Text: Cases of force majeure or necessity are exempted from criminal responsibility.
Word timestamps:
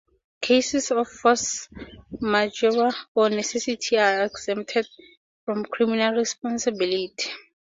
Cases 0.41 0.89
of 0.89 1.07
force 1.07 1.69
majeure 2.21 2.89
or 3.13 3.29
necessity 3.29 3.99
are 3.99 4.23
exempted 4.23 4.87
from 5.45 5.63
criminal 5.63 6.13
responsibility. 6.15 7.29